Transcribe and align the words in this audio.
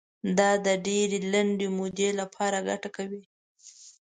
دا 0.37 0.49
د 0.65 0.67
ډېرې 0.85 1.19
لنډې 1.33 1.67
مودې 1.77 2.09
لپاره 2.19 2.57
ګټه 2.69 2.89
کوي. 2.95 3.21